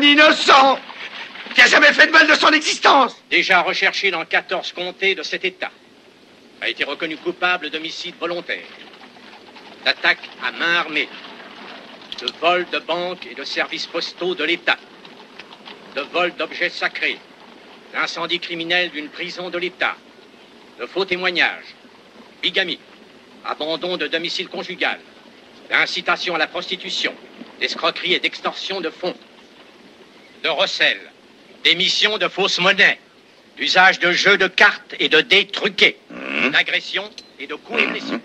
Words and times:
un 0.00 0.02
innocent 0.02 0.78
qui 1.54 1.60
a 1.60 1.66
jamais 1.66 1.92
fait 1.92 2.06
de 2.06 2.12
mal 2.12 2.26
de 2.26 2.34
son 2.34 2.50
existence 2.52 3.16
Déjà 3.30 3.60
recherché 3.60 4.10
dans 4.10 4.24
14 4.24 4.72
comtés 4.72 5.14
de 5.14 5.22
cet 5.22 5.44
État. 5.44 5.70
A 6.62 6.68
été 6.68 6.84
reconnu 6.84 7.16
coupable 7.16 7.70
d'homicide 7.70 8.14
volontaire, 8.18 8.64
d'attaque 9.84 10.20
à 10.42 10.52
main 10.52 10.76
armée, 10.76 11.08
de 12.20 12.30
vol 12.40 12.66
de 12.70 12.78
banques 12.78 13.26
et 13.30 13.34
de 13.34 13.44
services 13.44 13.86
postaux 13.86 14.34
de 14.34 14.44
l'État, 14.44 14.76
de 15.96 16.02
vol 16.02 16.34
d'objets 16.36 16.70
sacrés, 16.70 17.18
d'incendie 17.92 18.40
criminel 18.40 18.90
d'une 18.90 19.08
prison 19.08 19.50
de 19.50 19.58
l'État, 19.58 19.96
de 20.78 20.86
faux 20.86 21.04
témoignages, 21.04 21.74
bigamie, 22.42 22.80
abandon 23.44 23.96
de 23.96 24.06
domicile 24.06 24.48
conjugal, 24.48 25.00
d'incitation 25.70 26.34
à 26.34 26.38
la 26.38 26.46
prostitution, 26.46 27.14
d'escroquerie 27.58 28.14
et 28.14 28.20
d'extorsion 28.20 28.80
de 28.80 28.90
fonds, 28.90 29.16
de 30.42 30.48
recel, 30.48 30.98
d'émission 31.64 32.18
de 32.18 32.28
fausses 32.28 32.58
monnaies, 32.60 32.98
d'usage 33.56 33.98
de 33.98 34.12
jeux 34.12 34.38
de 34.38 34.46
cartes 34.46 34.94
et 34.98 35.08
de 35.08 35.20
dés 35.20 35.46
truqués, 35.46 35.98
d'agression 36.52 37.04
et 37.38 37.46
de 37.46 37.54
coups 37.54 37.80
ainsi 37.80 38.00
que 38.00 38.06
sur 38.06 38.18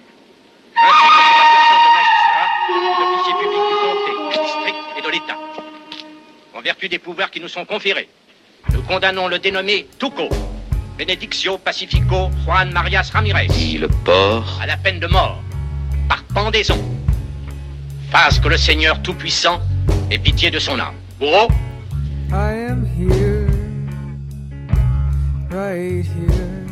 la 0.72 1.48
personne 1.54 1.84
de 1.86 1.92
magistrats, 1.96 2.52
d'officiers 3.00 3.34
publics 3.42 3.68
du 3.70 3.76
comté, 3.84 4.12
du 4.32 4.44
district 4.44 4.78
et 4.98 5.02
de 5.02 5.10
l'État. 5.10 5.38
En 6.54 6.62
vertu 6.62 6.90
des 6.90 7.00
pouvoirs 7.00 7.32
qui 7.32 7.40
nous 7.40 7.48
sont 7.48 7.66
conférés, 7.66 8.10
nous 8.74 8.82
condamnons 8.84 9.28
le 9.28 9.40
dénommé 9.40 9.88
Tuco, 10.00 10.30
Benedictio 10.98 11.58
Pacifico 11.58 12.30
Juan 12.46 12.72
Marias 12.72 13.10
Ramirez, 13.14 13.48
le 13.78 13.88
porc. 14.06 14.60
à 14.62 14.66
la 14.66 14.78
peine 14.78 15.00
de 15.00 15.08
mort, 15.08 15.42
par 16.08 16.24
pendaison. 16.34 16.82
Fasse 18.12 18.40
que 18.40 18.48
le 18.48 18.58
Seigneur 18.58 19.02
Tout-Puissant 19.02 19.62
ait 20.10 20.18
pitié 20.18 20.50
de 20.50 20.60
son 20.60 20.80
âme. 20.80 20.96
Bourreau, 21.20 21.48
am 22.76 22.86
here, 22.86 23.48
right 25.50 26.04
here, 26.04 26.68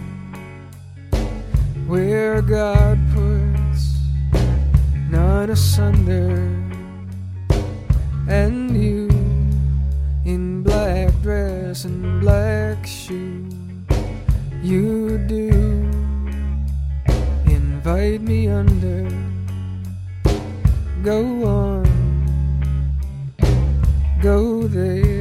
where 1.87 2.41
God 2.41 2.99
puts 3.13 3.99
none 5.09 5.49
asunder, 5.49 6.35
and 8.27 8.75
you 8.75 9.07
in 10.25 10.61
black 10.61 11.09
dress 11.21 11.85
and 11.85 12.19
black 12.19 12.85
shoe, 12.85 13.47
you 14.61 15.17
do 15.19 15.51
invite 17.45 18.21
me 18.21 18.49
under. 18.49 19.07
Go 21.01 21.45
on 21.45 21.83
go 24.21 24.67
there. 24.69 25.12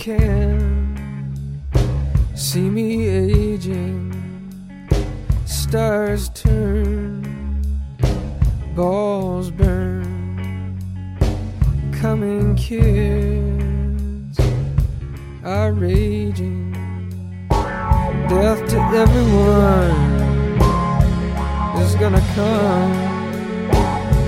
Can 0.00 1.68
see 2.34 2.70
me 2.70 3.06
aging, 3.06 4.10
stars 5.44 6.30
turn, 6.30 7.20
balls 8.74 9.50
burn, 9.50 10.78
coming 12.00 12.56
kids 12.56 14.40
are 15.44 15.72
raging. 15.72 16.72
Death 17.50 18.66
to 18.70 18.78
everyone 19.04 20.00
is 21.82 21.94
gonna 21.96 22.24
come. 22.34 22.92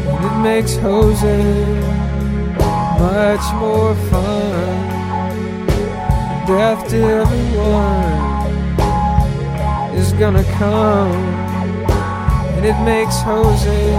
And 0.05 0.25
it 0.26 0.37
makes 0.43 0.76
Jose 0.76 1.64
much 3.00 3.55
more 3.55 3.95
fun. 4.11 4.72
Death 6.44 6.88
to 6.90 6.96
everyone 6.96 8.32
is 9.96 10.12
gonna 10.14 10.44
come, 10.54 11.12
and 12.56 12.66
it 12.66 12.76
makes 12.84 13.20
Jose 13.20 13.92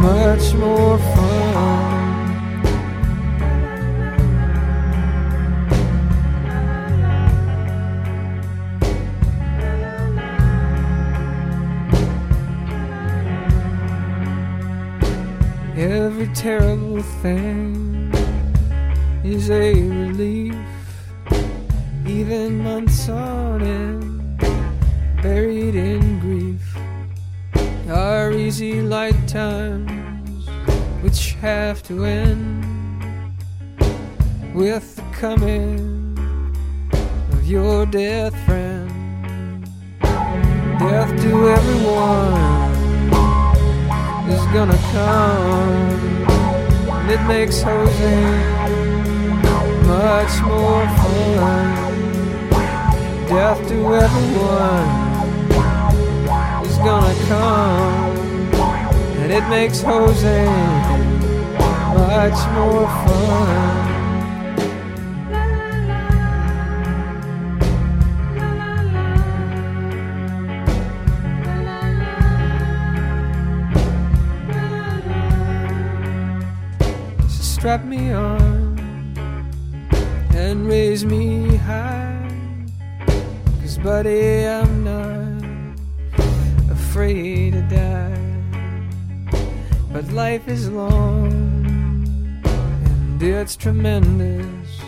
much 0.00 0.52
more 0.54 0.98
fun. 0.98 1.46
Every 15.76 16.28
terrible 16.34 17.02
thing 17.22 18.12
is 19.24 19.50
a 19.50 19.72
relief. 19.72 20.75
Even 22.16 22.56
months 22.64 23.10
on 23.10 23.60
end, 23.60 24.38
buried 25.22 25.74
in 25.74 26.18
grief, 26.18 26.64
Our 27.90 28.32
easy 28.32 28.80
light 28.80 29.28
times, 29.28 30.48
which 31.02 31.34
have 31.42 31.82
to 31.82 32.06
end 32.06 32.64
with 34.54 34.96
the 34.96 35.02
coming 35.12 36.16
of 37.32 37.46
your 37.46 37.84
death 37.84 38.34
friend. 38.46 39.68
Death 40.00 41.10
to 41.20 41.48
everyone 41.50 42.72
is 44.32 44.44
gonna 44.56 44.80
come, 44.96 46.24
and 46.98 47.10
it 47.10 47.22
makes 47.28 47.60
Jose 47.60 48.16
much 49.86 50.40
more 50.48 50.86
fun. 50.96 51.85
Death 53.28 53.68
to 53.68 53.94
everyone 53.94 54.88
is 56.64 56.76
gonna 56.78 57.14
come, 57.26 58.16
and 59.20 59.32
it 59.32 59.48
makes 59.48 59.82
Jose 59.82 60.44
much 61.94 62.38
more 62.54 62.86
fun. 63.04 63.84
So 77.28 77.42
strap 77.42 77.84
me 77.84 78.12
on 78.12 78.78
and 80.34 80.68
raise 80.68 81.04
me 81.04 81.56
high. 81.56 82.05
Buddy, 83.82 84.46
I'm 84.46 84.84
not 84.84 85.78
afraid 86.70 87.52
to 87.52 87.62
die. 87.62 88.16
But 89.92 90.10
life 90.12 90.48
is 90.48 90.68
long 90.68 91.32
and 92.44 93.22
it's 93.22 93.56
tremendous. 93.56 94.80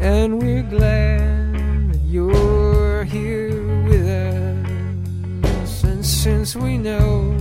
And 0.00 0.40
we're 0.40 0.62
glad 0.62 1.92
that 1.92 2.00
you're 2.04 3.04
here 3.04 3.82
with 3.84 4.06
us. 4.06 5.84
And 5.84 6.04
since 6.04 6.54
we 6.54 6.78
know 6.78 7.32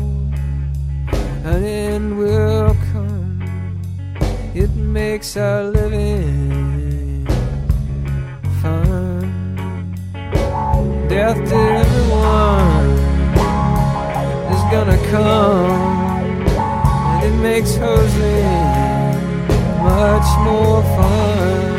an 1.46 1.64
end 1.64 2.18
will 2.18 2.76
come. 2.92 3.80
It 4.56 4.74
makes 4.76 5.38
our 5.38 5.66
living 5.66 6.65
Death 11.16 11.40
to 11.48 11.56
everyone 11.56 12.88
is 14.54 14.64
gonna 14.70 15.00
come, 15.12 15.72
and 17.10 17.24
it 17.24 17.36
makes 17.42 17.74
Jose 17.78 18.44
much 19.82 20.28
more 20.44 20.84
fun. 20.98 21.70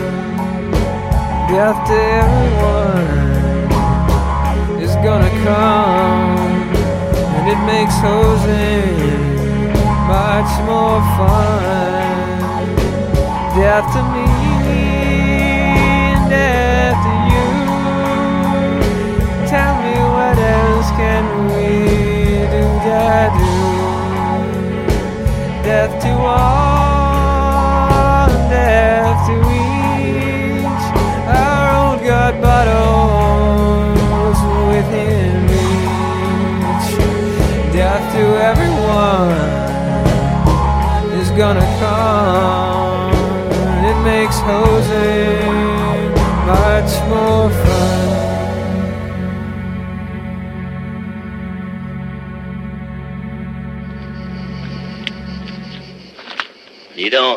Death 1.52 1.78
to 1.88 1.98
everyone 2.22 3.10
is 4.80 4.94
gonna 5.04 5.32
come, 5.44 6.38
and 7.36 7.44
it 7.54 7.60
makes 7.66 7.96
Jose 8.00 8.72
much 10.14 10.50
more 10.64 11.00
fun. 11.18 12.40
Death 13.54 13.86
to 13.92 14.00
me 14.14 14.35
death 25.76 25.96
to 26.02 26.12
all, 26.16 27.50
and 28.30 28.44
death 28.48 29.18
to 29.28 29.34
each. 29.60 30.84
Our 31.40 31.66
old 31.80 32.00
God 32.02 32.32
battles 32.46 34.40
within 34.72 35.32
reach. 35.52 36.88
Death 37.74 38.04
to 38.14 38.24
everyone 38.50 39.36
is 41.20 41.28
gonna 41.42 41.68
come. 41.82 43.12
It 43.90 43.98
makes 44.10 44.38
Jose 44.48 45.12
much 46.46 46.92
more. 47.10 47.50
Fun. 47.50 47.65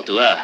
Toi, 0.09 0.39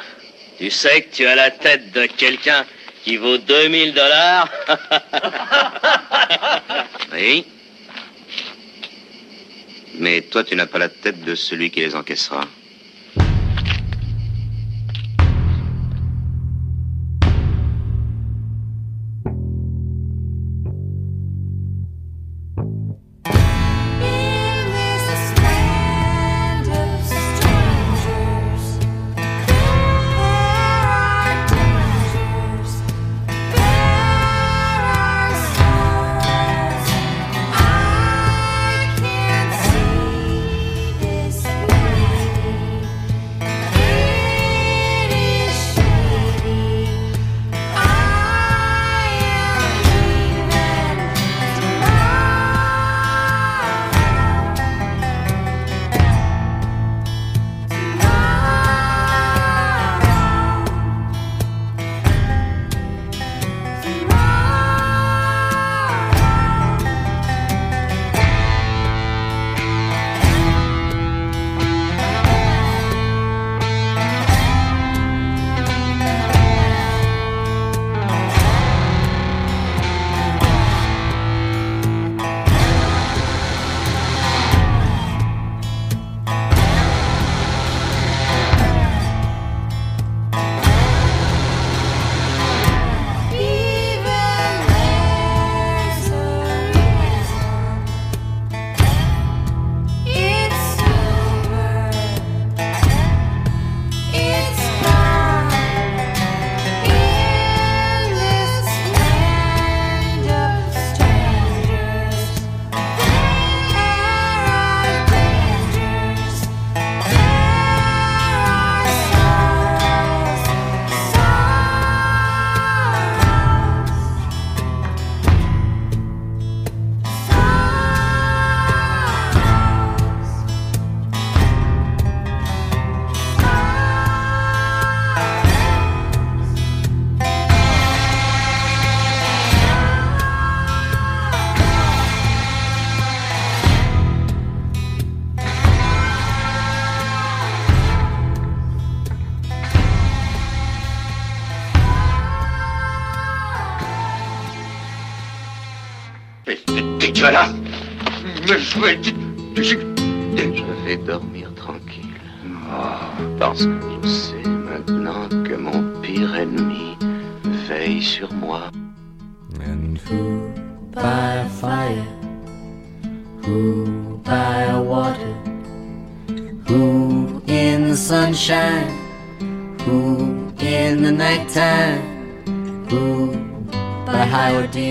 tu 0.59 0.69
sais 0.69 1.01
que 1.01 1.15
tu 1.15 1.25
as 1.25 1.33
la 1.33 1.49
tête 1.49 1.91
de 1.91 2.05
quelqu'un 2.05 2.67
qui 3.03 3.17
vaut 3.17 3.39
2000 3.39 3.95
dollars 3.95 4.47
Oui. 7.13 7.43
Mais 9.95 10.21
toi, 10.21 10.43
tu 10.43 10.55
n'as 10.55 10.67
pas 10.67 10.77
la 10.77 10.89
tête 10.89 11.23
de 11.23 11.33
celui 11.33 11.71
qui 11.71 11.79
les 11.79 11.95
encaissera. 11.95 12.41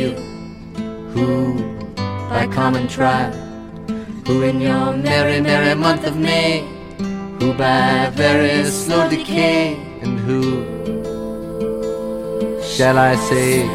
Ordeal, 0.04 0.20
who? 1.12 1.54
By 2.28 2.46
common 2.52 2.88
trial, 2.88 3.32
who 4.26 4.42
in 4.42 4.60
your 4.60 4.92
merry, 4.96 5.40
merry 5.40 5.74
month 5.74 6.06
of 6.06 6.16
May, 6.16 6.60
who 7.38 7.52
by 7.54 8.10
very 8.14 8.64
slow 8.64 9.08
decay, 9.08 9.76
and 10.02 10.18
who? 10.18 10.42
Shall 12.62 12.98
I 12.98 13.14
say? 13.16 13.68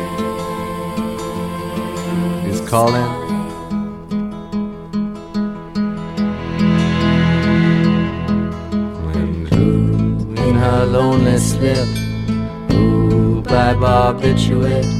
Is 2.50 2.62
calling? 2.70 3.18
And 9.16 9.48
who 9.48 10.34
in 10.44 10.56
her 10.56 10.86
lonely 10.86 11.38
slip, 11.38 11.88
who 12.72 13.42
by 13.44 13.74
barbiturate, 13.74 14.99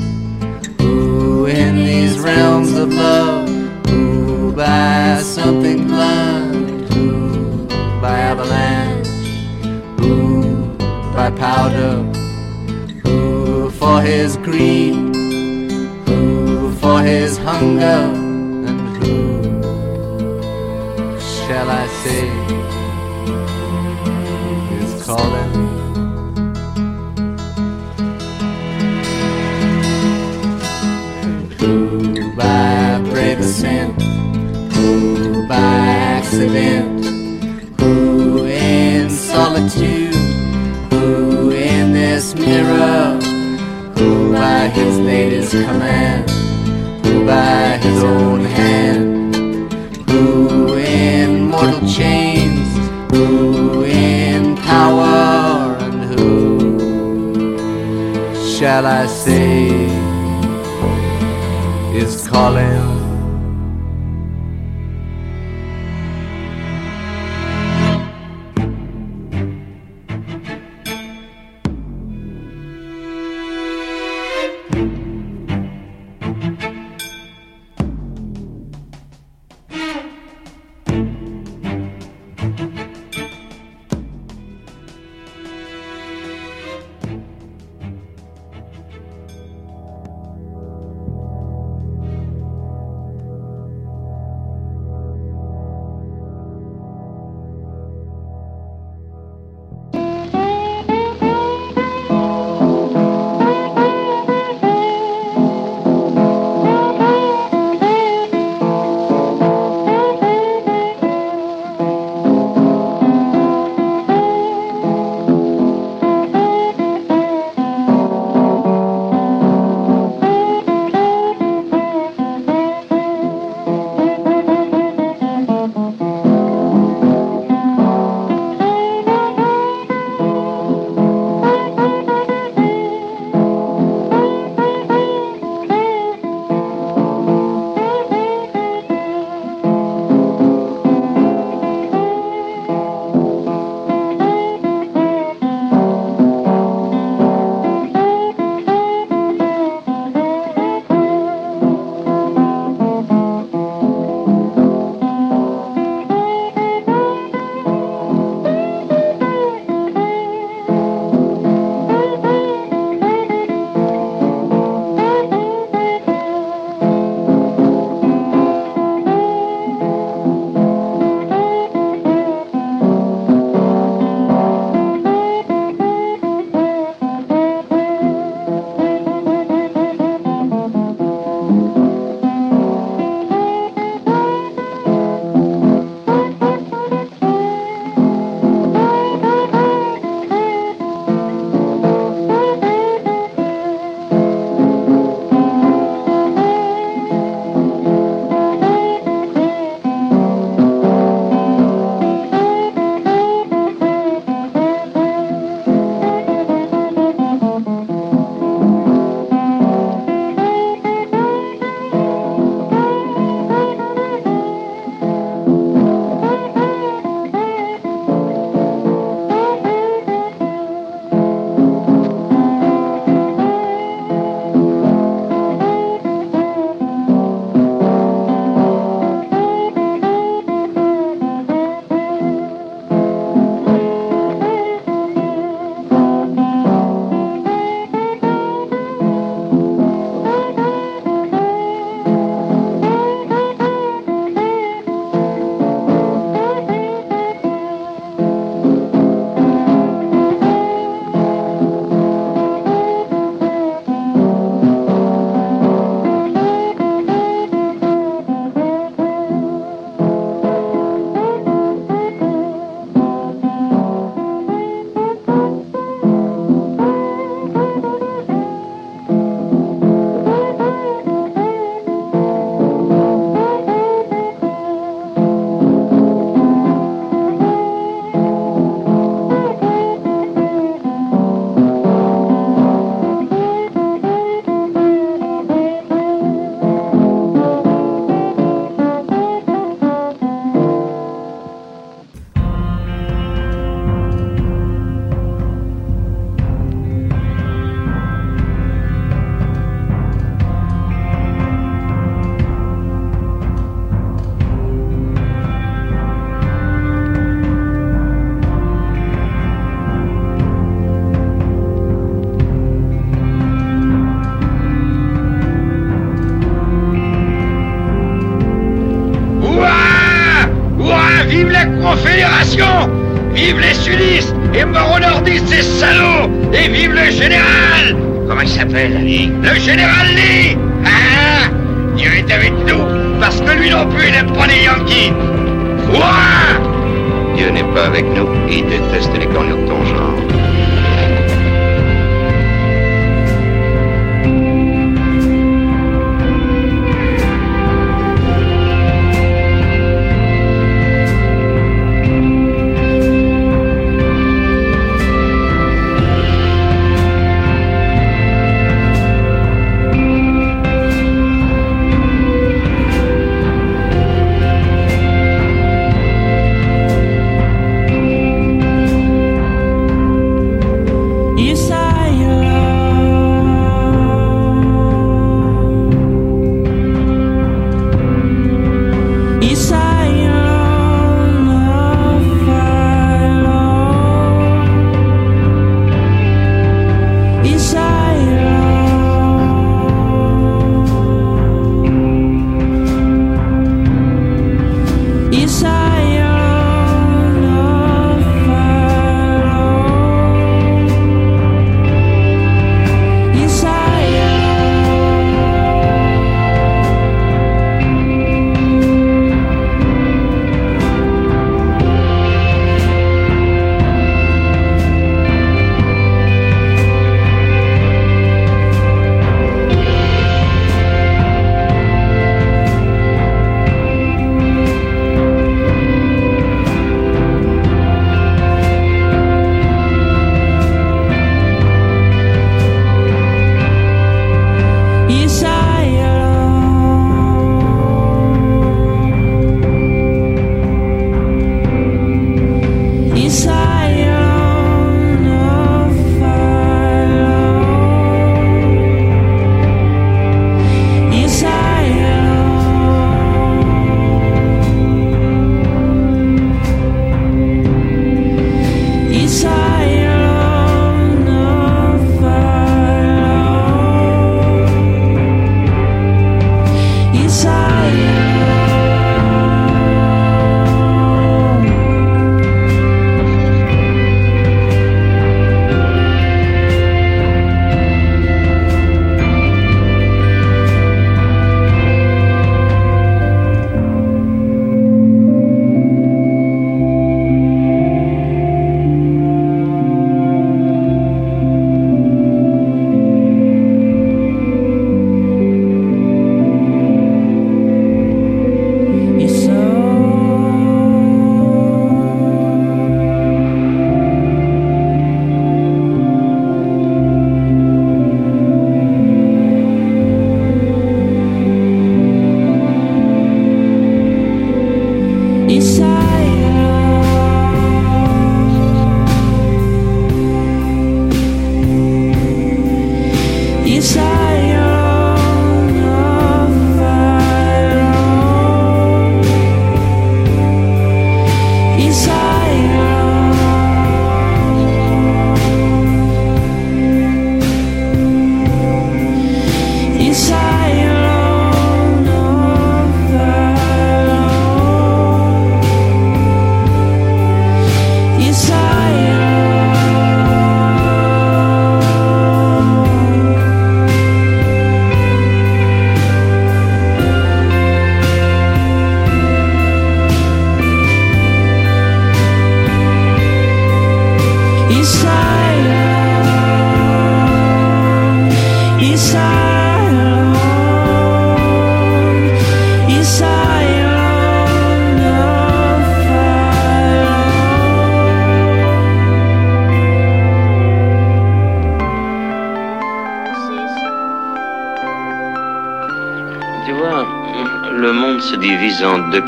in 1.50 1.78
these 1.78 2.20
realms 2.20 2.78
of 2.78 2.94
love, 2.94 3.50
who 3.88 4.54
by 4.54 5.20
something 5.24 5.88
blunt, 5.88 6.94
who 6.94 7.68
by 8.00 8.20
avalanche, 8.20 9.08
who 10.00 10.76
by 11.14 11.32
powder, 11.32 12.04
who 13.04 13.72
for 13.72 14.02
his 14.02 14.38
greed, 14.38 14.94
who 16.06 16.72
for 16.76 17.02
his 17.02 17.38
hunger, 17.40 18.19
by 45.10 45.16
his 45.16 45.50
command, 45.50 46.30
who 47.04 47.26
by 47.26 47.78
his 47.82 48.04
own 48.04 48.42
hand, 48.42 49.74
who 50.08 50.76
in 50.78 51.46
mortal 51.46 51.80
chains, 51.90 52.70
who 53.12 53.84
in 53.86 54.56
power, 54.58 55.76
and 55.82 56.00
who 56.12 57.56
shall 58.56 58.86
I 58.86 59.08
say 59.08 59.70
is 61.98 62.28
calling? 62.28 62.99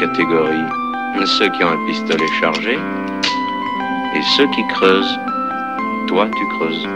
catégories. 0.01 0.65
Ceux 1.37 1.49
qui 1.49 1.63
ont 1.63 1.69
un 1.69 1.85
pistolet 1.85 2.27
chargé 2.39 2.73
et 2.73 4.21
ceux 4.35 4.47
qui 4.47 4.65
creusent. 4.73 5.19
Toi, 6.07 6.27
tu 6.35 6.47
creuses. 6.57 6.87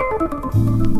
Sound. 0.00 0.20
Alors, 0.22 0.99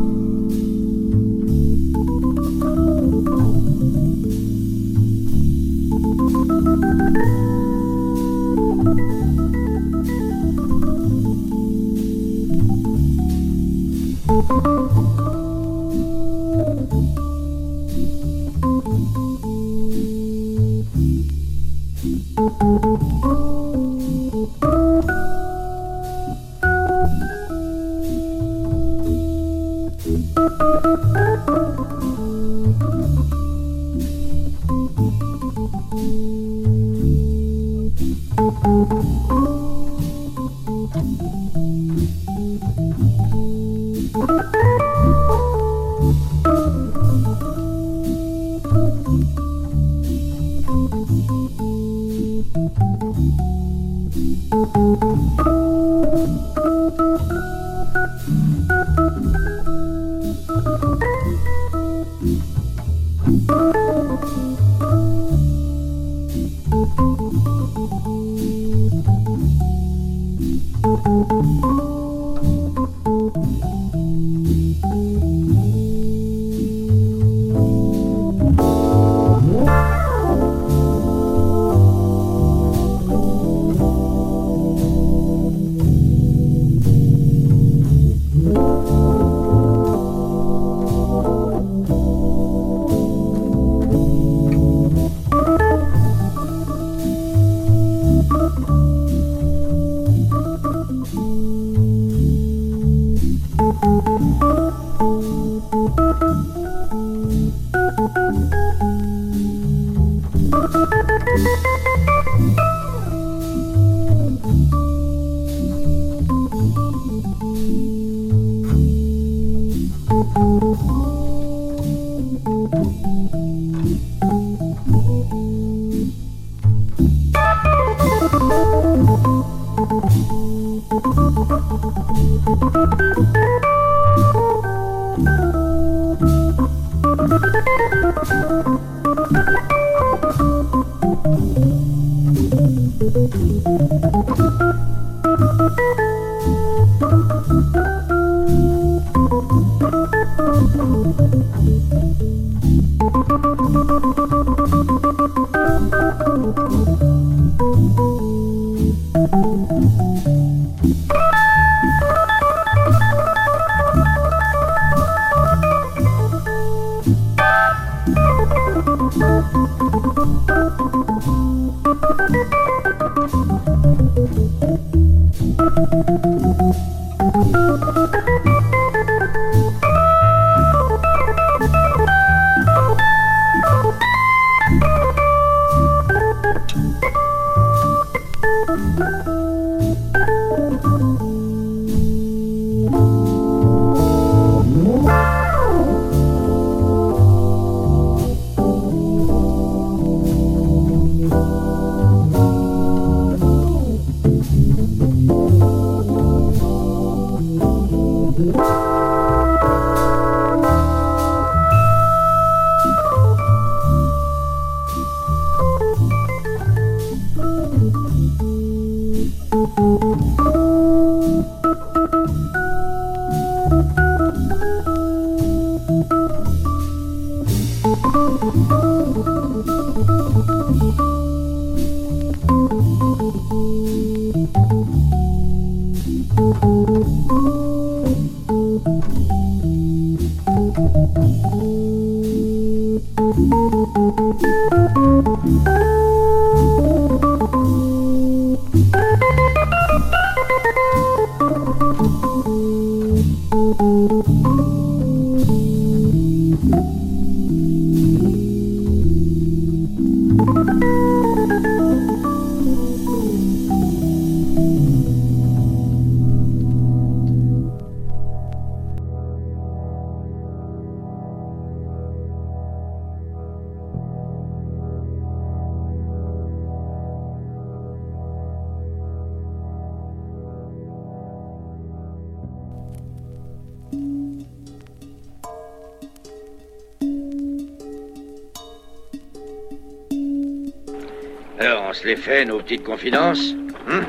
on 291.91 291.93
se 291.93 292.07
les 292.07 292.15
fait, 292.15 292.45
nos 292.45 292.59
petites 292.59 292.85
confidences 292.85 293.53
hein 293.89 294.03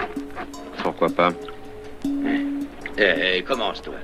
pourquoi 0.83 1.09
pas. 1.09 1.31
Eh, 2.97 3.41
commence, 3.41 3.81
toi. 3.81 3.95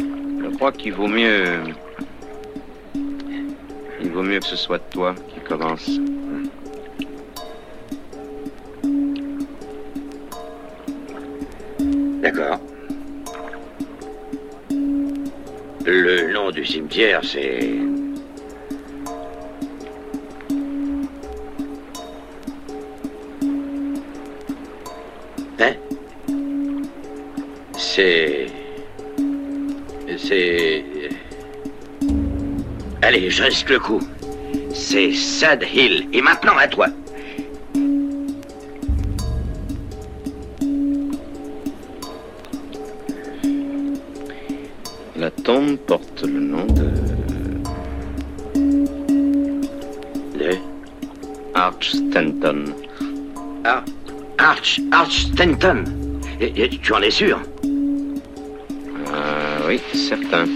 Je 0.00 0.54
crois 0.56 0.70
qu'il 0.70 0.92
vaut 0.92 1.08
mieux. 1.08 1.60
Il 4.00 4.10
vaut 4.10 4.22
mieux 4.22 4.38
que 4.38 4.46
ce 4.46 4.56
soit 4.56 4.78
toi 4.90 5.14
qui 5.28 5.40
commence. 5.40 5.90
D'accord. 12.22 12.60
Le 15.84 16.32
nom 16.32 16.50
du 16.52 16.64
cimetière, 16.64 17.22
c'est. 17.24 17.97
Je 33.28 33.42
risque 33.42 33.68
le 33.68 33.78
coup. 33.78 34.00
C'est 34.72 35.12
Sad 35.12 35.62
Hill. 35.74 36.08
Et 36.12 36.22
maintenant 36.22 36.56
à 36.58 36.66
toi. 36.66 36.86
La 45.16 45.30
tombe 45.30 45.76
porte 45.76 46.22
le 46.22 46.40
nom 46.40 46.64
de. 46.66 46.90
De. 50.38 50.56
Arch 51.54 51.90
Stanton. 51.90 52.64
Ah, 53.64 53.84
Arch, 54.38 54.80
Arch 54.92 55.26
Stanton. 55.32 55.84
Et- 56.40 56.52
et 56.62 56.68
tu 56.68 56.92
en 56.92 57.02
es 57.02 57.10
sûr? 57.10 57.38
Euh, 59.12 59.58
oui, 59.68 59.80
certain. 59.92 60.46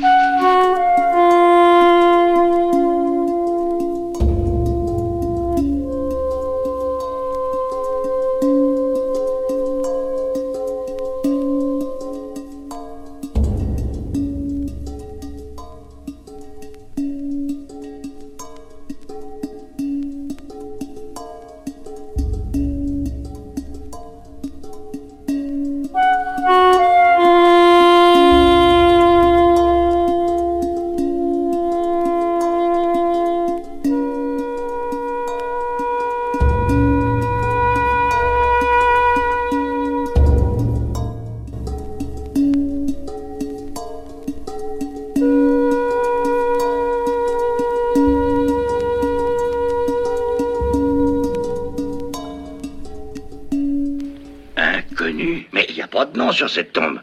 Sur 56.32 56.50
cette 56.50 56.72
tombe. 56.72 57.00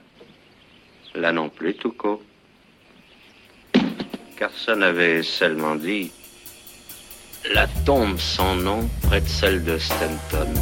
Là 1.15 1.31
non 1.31 1.49
plus, 1.49 1.75
Touko. 1.75 2.21
Carson 4.37 4.81
avait 4.81 5.23
seulement 5.23 5.75
dit 5.75 6.11
La 7.53 7.67
tombe 7.85 8.17
sans 8.17 8.55
nom 8.55 8.89
près 9.03 9.21
de 9.21 9.27
celle 9.27 9.63
de 9.63 9.77
Stanton. 9.77 10.53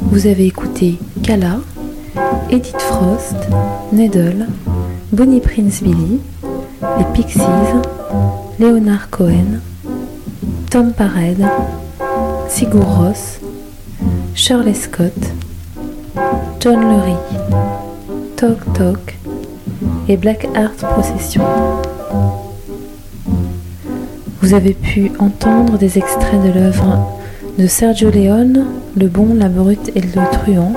Vous 0.00 0.26
avez 0.26 0.46
écouté 0.46 0.98
Kala, 1.22 1.60
Edith 2.50 2.78
Frost, 2.78 3.36
Neddle, 3.90 4.46
Bonnie 5.12 5.40
Prince 5.40 5.82
Billy, 5.82 6.20
les 6.98 7.04
Pixies, 7.14 7.40
Leonard 8.58 9.08
Cohen, 9.08 9.60
Tom 10.70 10.92
Parade, 10.92 11.48
Sigur 12.50 12.84
Ross, 12.84 13.40
Shirley 14.34 14.74
Scott, 14.74 15.14
John 16.60 16.80
Lurie, 16.80 17.16
Talk 18.36 18.58
Talk 18.74 19.16
et 20.06 20.18
Black 20.18 20.46
Art 20.54 20.74
Procession. 20.74 21.44
Vous 24.42 24.52
avez 24.52 24.74
pu 24.74 25.12
entendre 25.18 25.78
des 25.78 25.96
extraits 25.96 26.42
de 26.42 26.52
l'œuvre 26.52 27.18
de 27.56 27.66
Sergio 27.66 28.10
Leone, 28.10 28.66
Le 28.96 29.08
Bon, 29.08 29.34
la 29.34 29.48
Brute 29.48 29.90
et 29.96 30.00
le 30.00 30.32
Truand, 30.32 30.72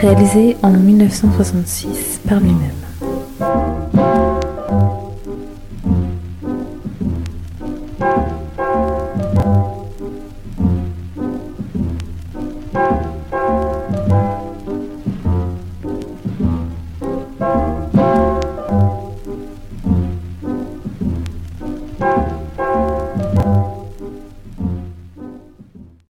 réalisé 0.00 0.56
en 0.62 0.70
1966 0.70 2.20
par 2.26 2.40
lui-même. 2.40 2.81